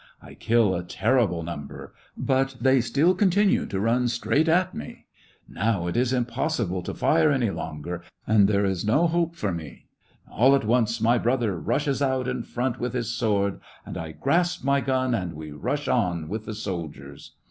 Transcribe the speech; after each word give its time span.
I 0.19 0.33
kill 0.33 0.73
a 0.73 0.81
terrible 0.83 1.43
number; 1.43 1.93
but 2.17 2.55
they 2.59 2.81
still 2.81 3.13
continue 3.13 3.67
to 3.67 3.79
run 3.79 4.07
straight 4.07 4.47
at 4.49 4.73
me. 4.73 5.05
Now, 5.47 5.85
it 5.85 5.95
is 5.95 6.11
im 6.11 6.25
possible 6.25 6.81
to 6.81 6.95
fire 6.95 7.29
any 7.31 7.51
longer, 7.51 8.01
and 8.25 8.47
there 8.47 8.65
is 8.65 8.83
no 8.83 9.05
hope 9.05 9.33
154 9.39 9.69
SEVASTOPOL 9.69 9.85
IJSfi 9.85 9.85
AUGUST., 9.93 10.31
for 10.31 10.33
me; 10.33 10.39
all 10.39 10.55
at 10.55 10.65
once 10.65 11.01
my 11.01 11.17
brother 11.19 11.59
rushes 11.59 12.01
out 12.01 12.27
in 12.27 12.41
front 12.41 12.79
with 12.79 12.93
his 12.93 13.09
sword, 13.11 13.59
and 13.85 13.95
I 13.95 14.13
grasp 14.13 14.63
my 14.63 14.81
gun, 14.81 15.13
and 15.13 15.33
we 15.35 15.51
rush 15.51 15.87
on 15.87 16.27
with 16.27 16.45
the 16.45 16.55
soldiers. 16.55 17.33